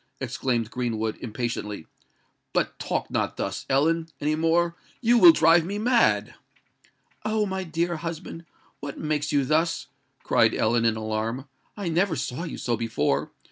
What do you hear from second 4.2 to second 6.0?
more: you will drive me